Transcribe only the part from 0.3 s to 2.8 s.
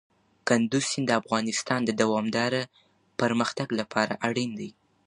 کندز سیند د افغانستان د دوامداره